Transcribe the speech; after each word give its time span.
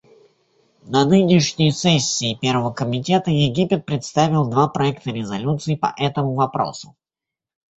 На 0.93 1.05
нынешней 1.05 1.69
сессии 1.71 2.33
Первого 2.33 2.71
комитета 2.73 3.29
Египет 3.29 3.85
представил 3.85 4.49
два 4.49 4.67
проекта 4.67 5.11
резолюций 5.11 5.77
по 5.77 5.93
этому 5.95 6.33
вопросу. 6.33 6.95